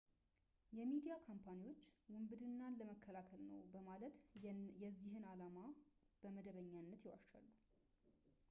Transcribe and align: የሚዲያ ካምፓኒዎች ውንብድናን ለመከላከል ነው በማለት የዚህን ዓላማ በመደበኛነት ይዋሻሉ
የሚዲያ 0.77 1.15
ካምፓኒዎች 1.27 1.81
ውንብድናን 2.13 2.77
ለመከላከል 2.79 3.41
ነው 3.51 3.59
በማለት 3.73 4.15
የዚህን 4.83 5.27
ዓላማ 5.33 5.59
በመደበኛነት 6.23 7.03
ይዋሻሉ 7.09 7.47